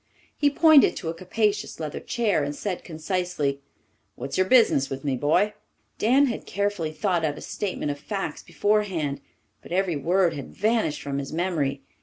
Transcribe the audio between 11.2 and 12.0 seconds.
memory.